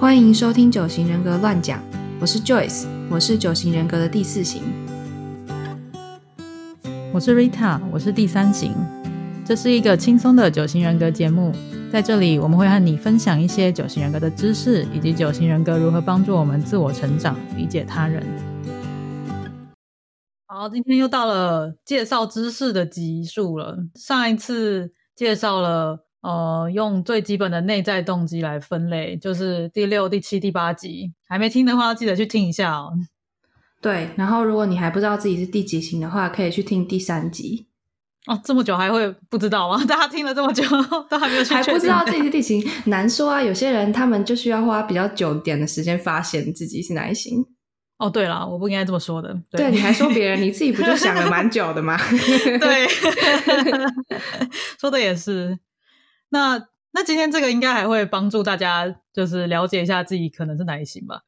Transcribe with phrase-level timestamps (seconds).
[0.00, 1.78] 欢迎收听九型人格乱讲，
[2.18, 4.62] 我是 Joyce，我是九型人格的第四型。
[7.12, 8.72] 我是 Rita，我是第三型。
[9.44, 11.52] 这是一个轻松的九型人格节目，
[11.92, 18.26] 在这里我们会和你分享一些九型人格的知识，以及九型人格如何帮助我们自我成长、理解他人。
[20.46, 23.76] 好，今天又到了介绍知识的集数了。
[23.96, 26.06] 上一次介绍了。
[26.22, 32.92] 呃，用最基本的内在动机来分类，就是第六、第七、第八集，还没听的话，记得去听一下哦。
[33.80, 37.66] 对，然后如果你还不知道自己是第几型的话，可以去听第三集。
[38.26, 39.82] 哦，这么久还会不知道吗？
[39.88, 40.62] 大家听了这么久
[41.08, 43.42] 都还没有还不知道自己是第几型，难说啊。
[43.42, 47.42] 有些人他们就需要花比较久点的时间发现自己是哪一型。
[47.96, 49.34] 哦，对了，我不应该这么说的。
[49.50, 51.96] 对，你还说别人，你自己不就想了蛮久的吗？
[52.60, 52.86] 对，
[54.78, 55.58] 说的也是。
[56.30, 61.22] 那那今天这个应该还会帮助大家，就是了解一下自己可能是哪一型吧。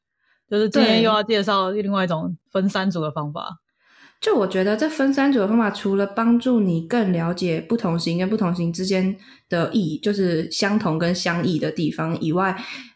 [0.49, 3.59] 就是今天又要介绍另外一种分三组的方法。
[4.19, 9.17] 就我觉得这分三组的方法，除了帮助你更了解不同型跟不同型之间
[9.49, 12.55] 的异，就是相同跟相异的地方以外，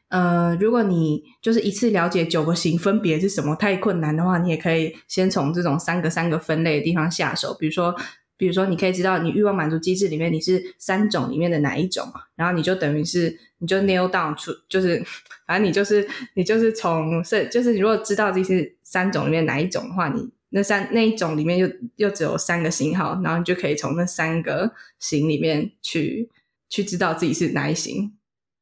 [0.10, 7.96] 呃，如果你就是一次了解九个型分别是什么太困难的话，你也可以先从这种三个三个分类的地方下手，比如说。
[8.38, 15.04] 比如说，你可以知道你欲望满足机制里面你是三种里面的哪一种，然后你就等于是你就 nail down 出，就是
[15.48, 26.30] 反正你就是你就是从是就是如果知道这是三种里面哪一种的话，你那三那一种里面又又只有三个型号，然后你就可以从那三个型里面去
[26.70, 28.14] 去知道自己是哪一型，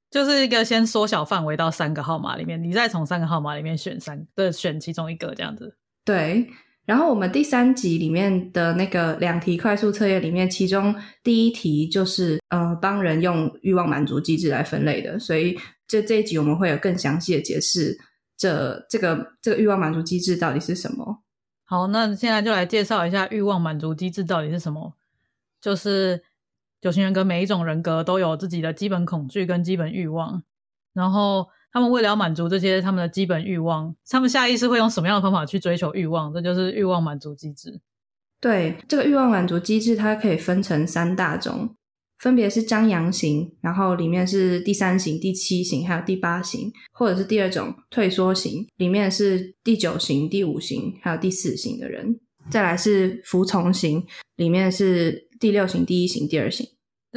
[0.10, 6.48] 就是一个先缩小范围到三个号码里面，你再从三个号码里面选三对选其中一个这样子，对。
[6.86, 17.98] 然后我们第三集里面的那个两题快速测验里面，其中第一题就是呃帮人用欲望满足机制来分类的，所以这这一集我们会有更详细的解释
[18.38, 21.24] 这这个这个欲望满足机制到底是什么。
[21.64, 24.94] 好，那现在就来介绍一下欲望满足机制到底是什么。
[25.60, 26.22] 就是
[26.80, 30.44] 九型人格每一种人格都有自己的基本恐惧跟基本欲望，
[30.94, 31.48] 然后。
[31.76, 36.34] 他们为了要满足这些他们的基本欲望，他们下意识会用什么样的方法去追求欲望？
[36.34, 37.82] 这就是欲望满足机制。
[38.40, 41.76] 对，这个欲望满足机制，它可以分成三大种，
[42.20, 52.18] 分别是张扬型，然后里面是第三型、第七型，还有第八型，或者是第二种退缩型，里面是第九型、第五型，还有第四型的人。
[52.50, 54.06] 再来是服从型，
[54.38, 56.66] 里面是第六型、第一型、第二型。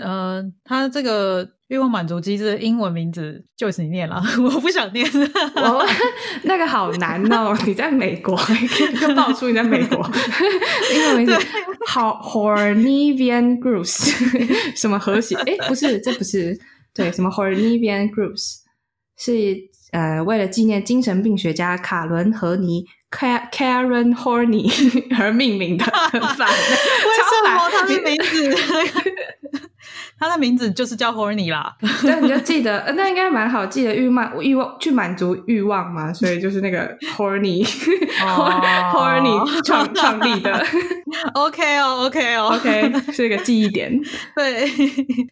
[0.02, 1.48] 呃，它这个。
[1.68, 5.06] 欲望满足机制的英文名字就是你念了， 我不想念。
[5.54, 5.86] 我
[6.44, 8.34] 那个好难哦，你在美国
[9.02, 9.98] 又爆出你在美国
[10.94, 11.36] 英文名字，
[11.86, 14.14] 好 Hornivian Groups，
[14.74, 15.36] 什么和谐？
[15.44, 16.58] 哎，不是，这不是
[16.94, 18.60] 对，什么 Hornivian Groups
[19.18, 19.58] 是
[19.92, 26.48] 呃为了纪念精神病学家卡伦和尼 Karen Horny 而命名的，很烦。
[26.48, 26.54] 为
[27.14, 28.56] 什么他的名字？
[30.18, 40.64] 他的名字就是叫 Horny 啦， 对，你就记得，那应该蛮好记的，欲望欲望去满足欲望嘛，所以就是那个 Horny，Horny 创创立的，
[41.34, 43.92] OK 哦，OK 哦，OK 是一个记忆点，
[44.34, 44.66] 对，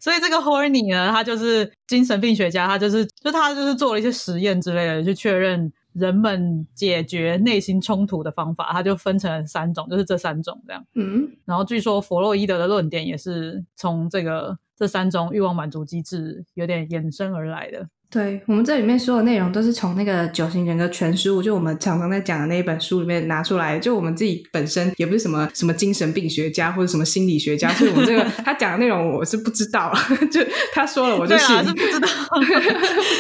[0.01, 5.73] 所以这个 Horny 呢，他就是精神病学家，他就是就他就是做了一些实验之类的，去确认。
[5.97, 10.85] 人们解决内心冲突的方法，它就分成三种，就是这三种这样。
[10.95, 17.88] 嗯，然后据说弗洛伊德的论点也是从这个这三种欲望满足机制有点衍生而来的。
[18.09, 23.81] 对我们这里面所有内容都是从那个九型人格全书，就我们常常在讲的那一本书里面拿出来。
[23.81, 29.92] 就我们自己本身也不是什么什么精神病学家或者什么心理学家，所以我们这个 他讲的内容我是不知道，
[30.31, 30.41] 就
[30.72, 32.08] 他说了我就信，是 不知道。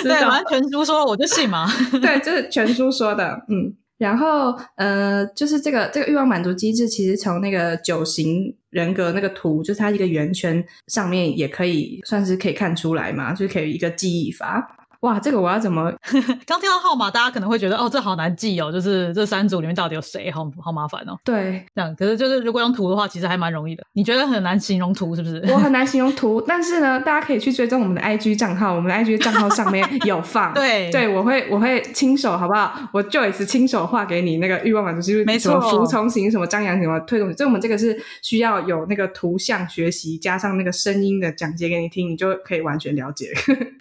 [0.04, 1.66] 对，反正全书说我就信嘛。
[2.00, 3.74] 对，就是全书说的，嗯。
[3.98, 14.85] 然后呃，就是这个这个欲望满足机制，其实从那个九型人格那个图，就是它一个圆圈上面也可以算是可以看出来嘛，就可以一个记忆法。
[15.00, 15.92] 哇，这个我要怎么？
[16.46, 21.16] 刚听到号码，大家可能会觉得哦，这好难记哦，就是这三组里面到底有谁，好好麻烦哦。
[21.24, 23.84] 对，这样可是就是如果用图的话，其实还蛮容易的。
[23.92, 25.42] 你觉得很难形容图是不是？
[25.52, 30.52] 我很难形容图， 但是呢，大家可以去追踪我们的 IG 账号，我们的 IG 账号上面有放。
[30.54, 32.74] 对，对我会我会亲手好不好？
[32.92, 43.26] 我 Joyce 亲手画给你那个欲望满足，就是没错，服从型什么张扬型什么推动型，就我们这个是需要有那个图像学习加上那个声音的讲解给你听，你就可以完全了解。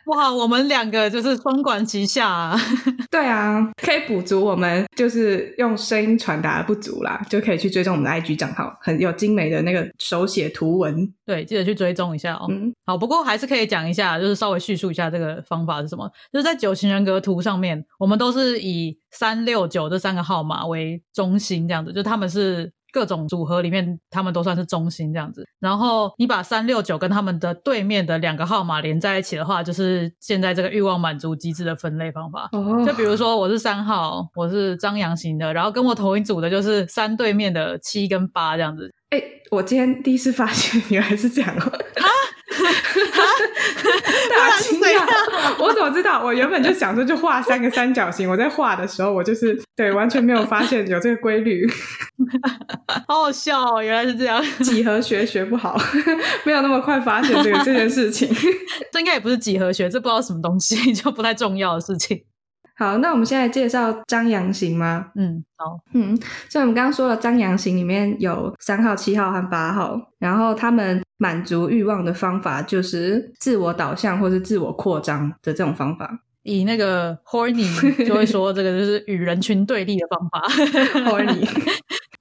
[0.07, 2.57] 哇，我们两个个就是双管齐下、啊。
[3.11, 11.07] 对啊，可以补足我们就是用声音传达的不足啦，就可以去追踪我们的 IG 账号，很有精美的那个手写图文。
[11.25, 12.47] 对，记得去追踪一下哦。
[12.49, 16.09] 嗯，好，不过还是可以讲一下，就是稍微叙述一下这个方法是什么。
[16.31, 25.45] 就是在九型人格图上面，我们都是以三六九这三个号码为中心，这样子，就他们是各种组合里面，他们都算是中心这样子。
[25.59, 32.47] 然后你把三六九跟他们的对面的两个号码连在一起的话，就是现在这个欲望满足机制的分类方法。
[32.53, 38.89] 哦就比如说我是三号，我是张扬型的，然后跟我同一组的就是三对面的七跟八这样子。
[39.09, 39.21] 哎、
[39.51, 41.59] 我今天第一次发现原来是这样哦、
[44.31, 45.05] 大惊讶！
[45.95, 46.21] 我知道？
[46.21, 51.65] 我原本就想说就画三个三角形，我在画的时候，我就是对完全没有发现有这个规律。
[53.07, 54.43] 好好笑哦，原来是这样。
[54.61, 55.79] 几何学学不好，
[56.43, 58.27] 没有那么快发现这个这件事情。
[58.91, 62.21] 这应该也不是几何学，这不知道什么东西，就不太重要的事情。
[62.77, 65.05] 好，那我们现在介绍张扬型吗？
[65.15, 66.13] 嗯，好，嗯，
[66.49, 76.19] 所以我们刚刚说了，张扬型里面有三号、七号和八号，然后他们满足欲望的方法就是自我导向或是自我扩张的这种方法。
[76.43, 77.65] 以那个 horny
[78.05, 80.47] 就会说这个就是与人群对立的方法。
[81.09, 81.47] horny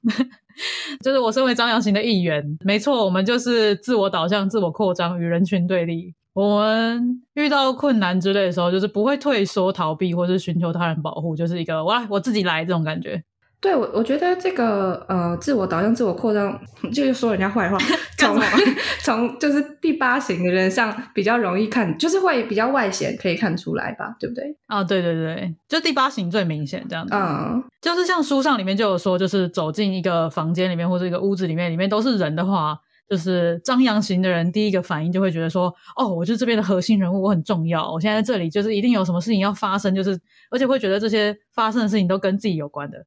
[1.03, 6.15] 就是我身为张扬型的一员，没错，我们就是自我导向、自我扩张，与人群对立。
[6.33, 13.23] 我们遇到困难之类的时候，就是不会退缩、逃避，或是寻求他人保护，就是一个我来我自己来这种感觉。
[13.65, 16.61] 对我，我觉得这个呃，自我导向、自我扩张，
[16.93, 17.79] 就是说人家坏话，
[18.19, 18.39] 从
[19.01, 24.55] 从就是第八型的人上比较容易看，就是会比较外显，可以看出来吧，对不对？
[24.67, 27.15] 啊，对对对，就第八型最明显这样子。
[27.15, 32.77] 嗯，就是像书上里面就有说，就是走进一个房间里面或者一个屋子里面，里面都是人的话，
[33.09, 40.21] 就是张扬型的人第一个反应就会觉得说，哦，我就是这边的核心人物，我很重要，我现在在这里就是一定有什么事情要发生，就是
[40.51, 42.99] 而且会觉得这些发生的事情都跟自己有关的。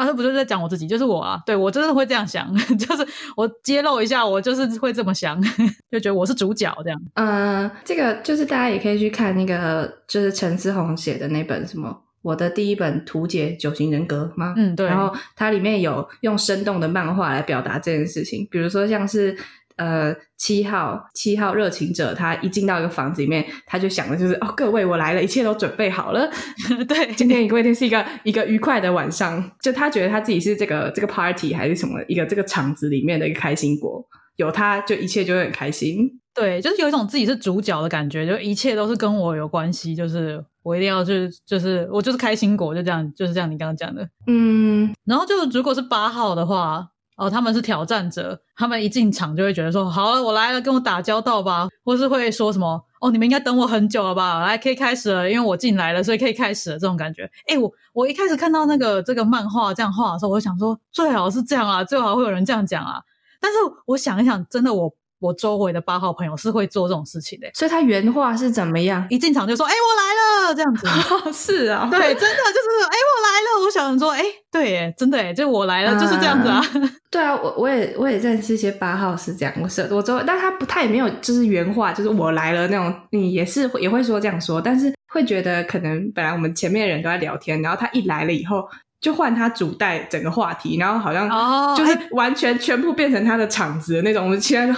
[0.00, 3.06] 啊，这不就是在讲我自己，就是我啊，对我真的会这样想， 就是
[3.36, 5.38] 我揭露一下，我就是会这么想，
[5.92, 6.98] 就觉得我是主角这样。
[7.14, 11.88] 呃，这个就是大家也可以去看那个，就是陈思宏写的那本什么
[12.22, 14.54] 《我的第一本图解九型人格》吗？
[14.56, 14.86] 嗯，对。
[14.86, 19.36] 然后它里面有用生动的漫画来表达这件事情，比如说像是
[19.80, 26.30] 呃七号七号热情者，他一进到一个房子里面，他就想的就是哦，各位我来了，一切都准备好了，
[26.86, 34.04] 对，今天一定是一个一个愉快的晚上，就他觉得他自己是这个这个 party 还是什么一个这个场子里面的一个开心果，
[34.36, 36.10] 有他就一切就会很开心。
[36.34, 43.50] 对，就是有一种自己是主角的感觉，就一切都是跟我有关系，就是我一定要去，就是我就是开心果，就这样，就是这样。
[43.50, 46.86] 你刚刚讲的，嗯，然后就如果是八号的话，
[47.20, 57.30] 哦，他们是挑战者，他们一进场就会觉得说，好了，我来了，跟我打交道吧，或是会说什么，哦，你们应该等我很久了吧，来，可以开始了，因为我进来了，所以可以开始了，这种感觉。
[57.46, 63.02] 哎，我我一开始看到那个这个漫画这样画的时候，我就想说，最好是这样啊，最好会有人这样讲啊。
[63.38, 64.94] 但是我想一想，真的我。
[65.20, 69.06] 我周围的八号朋友是会做这种事情的，所以他原话是怎么样？
[69.10, 70.09] 一进场就说：“哎、我来
[70.50, 70.86] 了！”这样子。
[71.32, 73.64] 是啊，对，真的就是哎、我来了。
[73.64, 76.62] 我想说，哎、对，耶，真的，哎，就我来了，就是这样子啊。
[77.10, 88.68] 对啊，我我也我也认识一些八号是这样，我是我周，但他不太也没有就是原话，就是我来了那种，你也是也会说这样说，但是会觉得可能本来我们前面的人都在聊天，然后他一来了以后。
[89.00, 94.22] 就换他主带整个话题，然后好像哦就是完全全部变成他的场子的那种。
[94.24, 94.74] 我们现在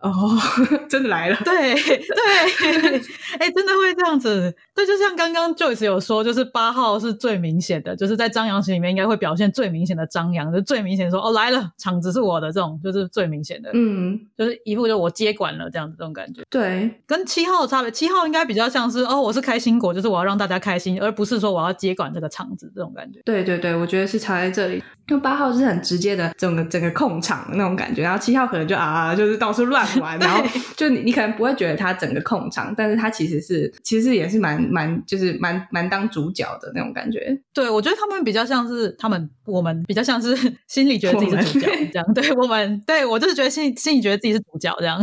[0.00, 0.10] 哦，
[0.88, 2.98] 真的来了，对对，
[3.38, 4.56] 哎，真的会这样子。
[4.76, 16.42] 对，就像刚刚 Joyce 有说，就是八号是最明显的，就是在张扬型里面应该会表现最明显的张扬，就最明显说哦来了，场子是我的这种，就是最明显的，嗯，就是一副就我接管了这样子这种感觉。
[16.50, 23.18] 对，跟七号的差别，七号应该比较像是哦，我是开心果，就是我要让大家开心，而不是说我要接管这个场子这种感觉。
[23.24, 24.82] 对对对，我觉得是差在这里。
[25.08, 30.42] 因为八号是很直接的整个整个控场的那种感觉，然后七号可能就啊，就是到处乱玩， 然后
[30.76, 37.38] 就你你可能不会觉得他整个控场，但是他其实是其实也是蛮蛮就是蛮蛮当主角的那种感觉。
[37.52, 40.36] 对，我觉得他们比较像是他们我们比较像是
[40.68, 42.14] 心里觉得自己是主角这样。
[42.14, 45.02] 对我们对我就是觉得心心里觉得自己是主角这样，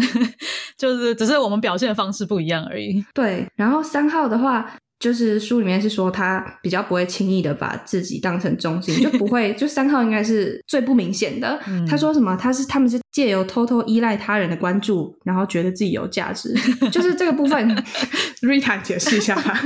[0.78, 3.04] 就是只是我们表现的方式不一样而已。
[3.14, 4.74] 对，然后三号的话。
[5.04, 11.60] 就是书里面是说他比较不会轻易的把自己当成中心，就不会 就三号应该是最不明显的。
[11.68, 12.38] 嗯他说什么？
[12.40, 16.54] 他是他们是借由偷偷依赖他人的关注，然后觉得自己有价值。
[16.90, 17.76] 就是这个部分，
[18.42, 19.62] Rita 解释一下吧。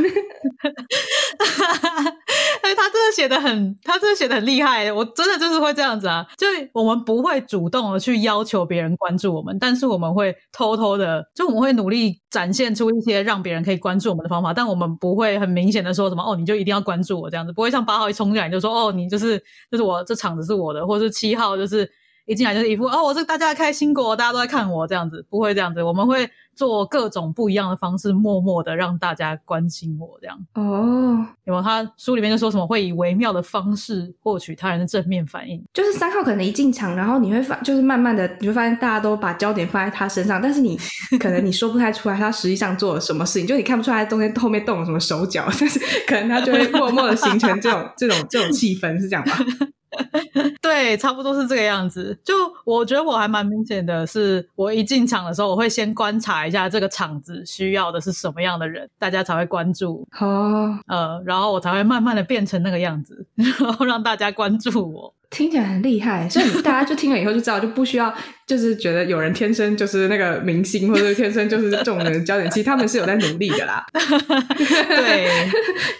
[2.68, 4.92] 哎，他真的写的很，他真的写的很厉害。
[4.92, 21.90] 我真的就是会这样子啊，就我们不会主动的去要求别人关注我们，但是我们会偷偷的，就我们会努力展现出一些让别人可以关注我们的方法，但我们不会很明显的说什么哦，你就一定要关注我这样子，不会像八号一冲进来就说哦，你就是就是我这场子是我的，或者是七号就是
[22.26, 26.30] 一进来就是一副哦，我是大家的开心果，大家都在看我这样子，不会这样子，我们会。
[26.58, 31.26] 做各种不一样的方式，默默的让大家关心我，这样哦。
[31.44, 40.78] 有没有他书里面就说什么会以微妙的方式获取他人的正面反应，就是三号可能一进场，然后你会发，就是慢慢的你会发现大家都把焦点放在他身上，但是你
[41.20, 49.36] 可能你说不太出来他实际上做了什么事情，就你看不出来中间后面动了什么手脚， 但是可能他就会默默的形成这种这种这种气氛，是这样吗？
[50.62, 52.16] 对，差不多是这个样子。
[52.24, 52.34] 就
[52.66, 60.08] 我觉得我还蛮明显的，是我一进场的时候，我会先观察一下这个场子需要的是什么样的人，大家才会关注。
[60.20, 65.14] 哦，呃，然后我才会慢慢的变成那个样子， 然后让大家关注我。
[65.30, 68.14] 听起来很厉害，所以 大家就听了以后就知道，就不需要
[68.48, 72.50] 就是觉得有人天生就是那个明星，或者天生就是众人焦点。
[72.50, 75.28] 其实他们是有在努力的啦， 对，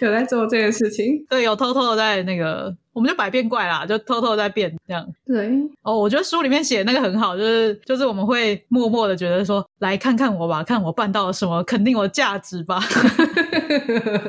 [0.00, 5.06] 有在做这件事情，对，有偷偷的在那个，我们就百变怪啦，就偷偷在变这样。
[5.26, 5.50] 对，
[5.82, 12.82] 哦，我觉得书里面写那个很好，就是就是我们会默默的觉得说，来看看我吧，看我办到了什么，肯定我价值吧，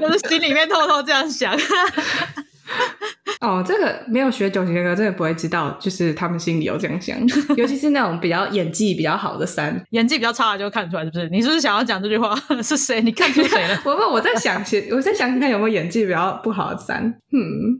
[0.01, 1.57] 就是心里面偷偷这样想。
[3.41, 7.17] 哦，这个没有学九型人格，真的不会知道，就是他们心里有这样想，
[7.55, 11.29] 尤其是那种比较演技比较好的三，演技比较差的就看出来，是不是？
[11.29, 12.35] 你是不是想要讲这句话？
[12.61, 13.01] 是谁？
[13.01, 13.81] 你看出谁了？
[13.85, 17.79] 我我我在想，我在想看有没有演技比较不好的三，嗯，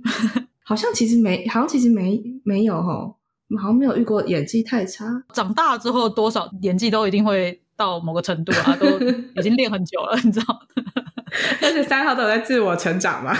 [0.63, 2.93] 好像其实没，好像其实没没有哈，
[3.61, 5.05] 好像没有遇过演技太差。
[5.33, 8.87] 长大之后，多少演技都一定会到某个程度啊，都
[9.35, 10.45] 已经练很久了，你知道。
[11.62, 13.36] 而且三号都有在自我成长嘛，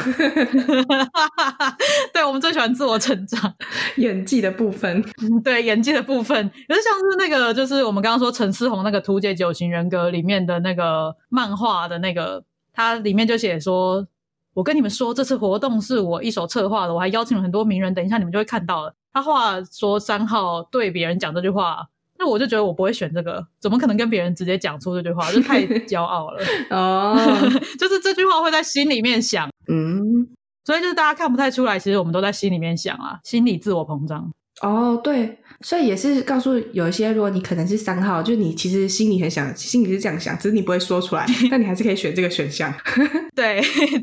[2.14, 3.54] 对我们最喜欢自我成长，
[3.98, 5.04] 演技的部分，
[5.44, 12.44] 对演技的部分，有点像是那个，就是我们刚刚说陈思宏那个《图解九型人格》里面的那个漫画的那个，
[12.74, 14.06] 它里面就写说，
[14.54, 18.94] 我跟你们说，这次活动是我一手策划的，我还邀请了很多名人，等一下你们就会看到了。
[19.12, 21.88] 他话说三号对别人讲这句话。
[22.20, 25.32] 那我就觉得我不会选这个，怎么可能跟别人直接讲出这句话？
[25.32, 27.16] 就太 骄傲了哦，
[27.80, 30.28] 就是这句话会在心里面想，嗯，
[30.66, 34.30] 所以就是大家看不太出来，其实我们都在心里面想啊，心理自我膨胀。
[34.62, 42.74] 哦，对，所以也是告诉有一些，如果你可能是三号，就你其实心里很想，心里是这样想，只是你不会说出来， 但你还是可以选这个选项。
[43.34, 43.62] 对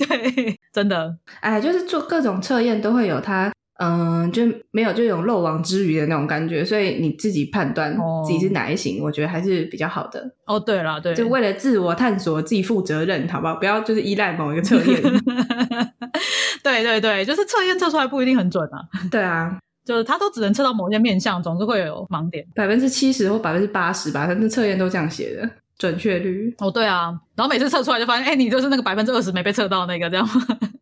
[0.09, 3.53] 对，真的，哎，就是做各种测验都会有它。
[3.79, 7.95] 嗯，就没有就有漏网之鱼的那种感觉，所以你自己判断
[8.27, 10.23] 自己是哪一型，我觉得还是比较好的。
[10.47, 13.57] 哦，对了，对，就为了自我探索，自己负责任，好不好？
[13.57, 15.03] 不要就是依赖某一个测验。
[16.65, 18.81] 对对对，就是测验测出来不一定很准啊。
[19.13, 22.45] 对啊， 就是它都只能测到某些面相，总是会有盲点。
[22.55, 25.49] 百分之七十或百分之八十吧，反正测验都这样写的。
[25.79, 30.27] 准确率哦，对啊，然后每次测出来就发现，哎，你就是那个百分之二十没被测到那个，这样，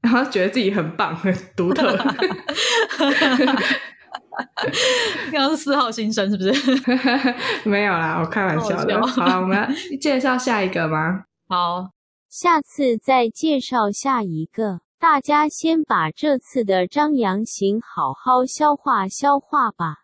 [0.02, 1.96] 然后觉得自己很棒、很独特。
[5.30, 6.52] 刚刚是四号新生是不是？
[7.68, 9.06] 没有啦，我开玩笑的。
[9.06, 9.68] 好，我们要
[10.00, 11.24] 介绍下一个吗？
[11.48, 11.90] 好，
[12.28, 14.80] 下次再介绍下一个。
[14.98, 20.03] 大家先把这次的张扬型好好消化消化吧。